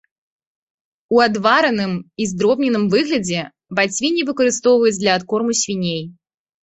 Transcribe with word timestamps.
У 1.17 1.21
адвараным 1.25 1.91
і 2.25 2.27
здробненым 2.31 2.87
выглядзе 2.95 3.41
бацвінне 3.81 4.23
выкарыстоўваюць 4.33 4.99
для 5.01 5.11
адкорму 5.19 5.51
свіней. 5.61 6.03